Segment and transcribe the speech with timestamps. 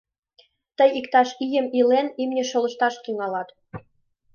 [0.77, 3.49] Тый, иктаж ийым илен, имне шолышташ тӱҥалат.